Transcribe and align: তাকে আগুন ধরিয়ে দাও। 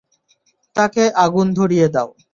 তাকে 0.75 1.03
আগুন 1.15 1.47
ধরিয়ে 1.53 1.87
দাও। 1.89 2.09